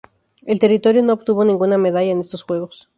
El 0.47 0.57
territorio 0.57 1.03
no 1.03 1.13
obtuvo 1.13 1.45
ninguna 1.45 1.77
medalla 1.77 2.09
en 2.09 2.21
estos 2.21 2.41
Juegos. 2.41 2.89